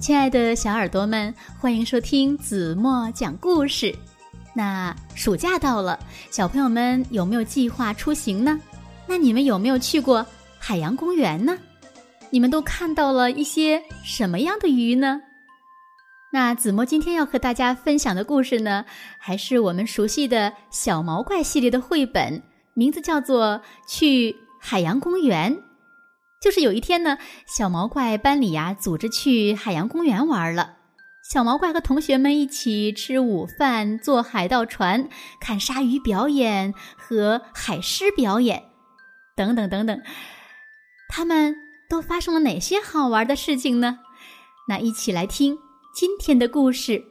[0.00, 3.94] 亲爱的小耳朵们，欢迎收听子墨讲故事。
[4.54, 6.00] 那暑假到了，
[6.30, 8.58] 小朋友们有没有计划出行呢？
[9.06, 10.24] 那你们有没有去过
[10.58, 11.58] 海洋公园呢？
[12.30, 15.20] 你们都看到了一些什么样的鱼呢？
[16.32, 18.86] 那子墨今天要和大家分享的故事呢，
[19.18, 23.46] 还是我们熟悉的小毛怪系列的绘本，名字叫做
[23.86, 25.54] 《去海洋公园》。
[26.40, 30.78] 就是有一天呢，小毛怪班里呀组织去海洋公园玩了。
[31.22, 35.08] 小毛怪和同学们一起吃午饭，坐海盗船，
[35.38, 38.64] 看鲨鱼表演和海狮表演，
[39.36, 40.00] 等等等等。
[41.10, 41.54] 他们
[41.90, 43.98] 都发生了哪些好玩的事情呢？
[44.66, 45.58] 那一起来听
[45.94, 47.04] 今天的故事：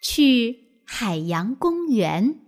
[0.00, 2.38] 去海洋公园。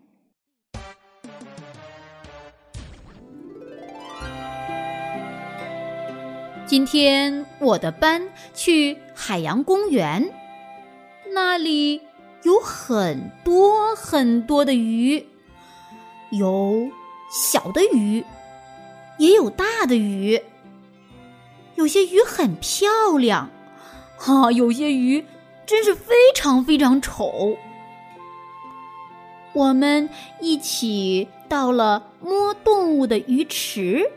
[6.67, 10.33] 今天我的班去海洋公园，
[11.33, 12.03] 那里
[12.43, 15.25] 有很多很多的鱼，
[16.31, 16.91] 有
[17.31, 18.25] 小的鱼，
[19.17, 20.43] 也有大的鱼。
[21.77, 23.49] 有些鱼很漂亮，
[24.17, 25.25] 哈，有些鱼
[25.67, 27.57] 真是非常非常丑。
[29.53, 34.11] 我们一起到了摸动物的鱼池。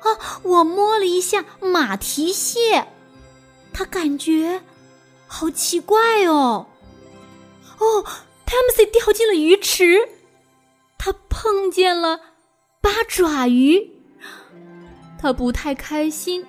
[0.00, 0.40] 啊！
[0.42, 2.86] 我摸了一下马蹄蟹，
[3.72, 4.62] 它感觉
[5.26, 6.66] 好奇怪哦。
[7.78, 8.02] 哦，
[8.46, 10.08] 汤姆斯掉进了鱼池，
[10.96, 12.20] 他碰见了
[12.80, 13.90] 八爪鱼，
[15.18, 16.44] 他不太开心。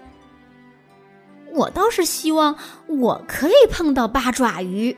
[1.52, 2.56] 我倒是希望
[2.88, 4.96] 我可以碰到八爪鱼。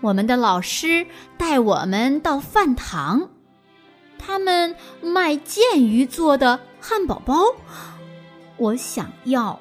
[0.00, 1.06] 我们的老师
[1.36, 3.30] 带我们到饭堂。
[4.20, 7.34] 他们卖剑鱼做的汉堡包，
[8.58, 9.58] 我想要。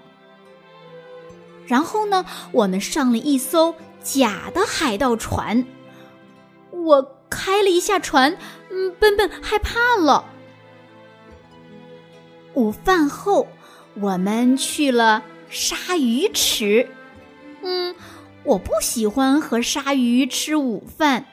[1.65, 5.65] 然后呢，我们上了一艘假的海盗船。
[6.71, 8.37] 我开了一下船，
[8.69, 10.25] 嗯，笨笨害怕了。
[12.53, 13.48] 午饭后，
[13.95, 16.89] 我们去了鲨鱼池。
[17.61, 17.95] 嗯，
[18.43, 21.25] 我不喜欢和鲨鱼吃午饭。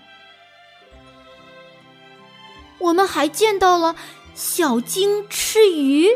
[2.86, 3.96] 我们还见到了
[4.34, 6.08] 小鲸吃鱼，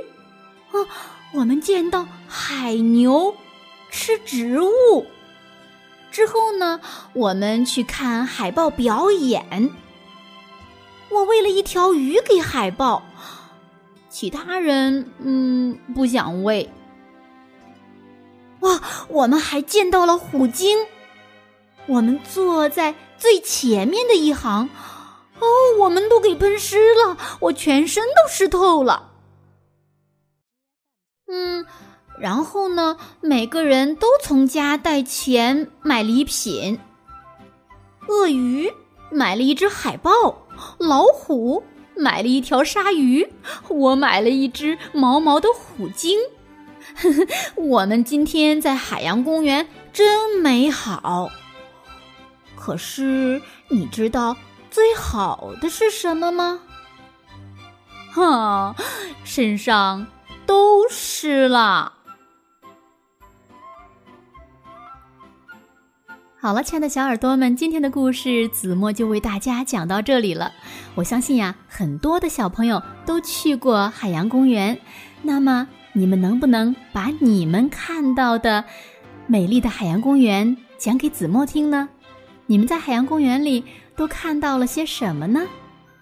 [0.70, 0.86] 啊，
[1.32, 3.34] 我们见到海牛
[3.90, 5.06] 吃植物。
[6.12, 6.80] 之后呢，
[7.12, 9.72] 我们去看海豹表演。
[11.08, 13.02] 我喂了一条鱼给海豹，
[14.08, 16.70] 其他人嗯不想喂。
[18.60, 20.78] 哇，我们还见到了虎鲸，
[21.86, 24.70] 我们坐在最前面的一行。
[25.40, 25.46] 哦，
[25.78, 29.10] 我们都给喷湿了，我全身都湿透了。
[31.26, 31.64] 嗯，
[32.18, 36.78] 然后呢，每个人都从家带钱买礼品。
[38.08, 38.72] 鳄鱼
[39.10, 40.46] 买了一只海豹，
[40.78, 41.62] 老虎
[41.94, 43.32] 买了一条鲨鱼，
[43.68, 46.18] 我买了一只毛毛的虎鲸。
[46.96, 51.30] 呵呵，我们今天在海洋公园真美好。
[52.56, 54.36] 可是你知道？
[54.70, 56.60] 最好的是什么吗？
[58.12, 58.74] 哈，
[59.24, 60.06] 身上
[60.46, 61.92] 都湿了。
[66.40, 70.52] 好了，亲爱的小耳朵们，今天的故事子墨就为大家讲到这里了。
[70.94, 74.80] 我相信呀，很多的小朋友都去过海洋公园。
[75.20, 78.64] 那么，你们能不能把你们看到的
[79.26, 81.88] 美丽的海洋公园讲给子墨听呢？
[82.50, 83.62] 你们在海洋公园里？
[83.94, 85.46] 都看到了些什么呢？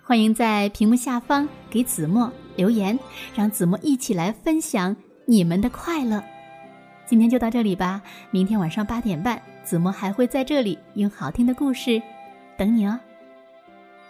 [0.03, 2.99] 欢迎在屏幕下方给子墨留言，
[3.35, 6.25] 让子墨一起来分享你们的快乐。
[7.05, 8.01] 今天就到这里吧，
[8.31, 12.01] 明天晚上八点半，子墨还会在这里用好听的故事
[12.57, 12.99] 等你哦。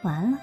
[0.02, 0.38] 晚安了。